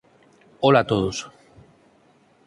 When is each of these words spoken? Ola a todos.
Ola 0.67 0.79
a 0.83 0.87
todos. 0.91 1.17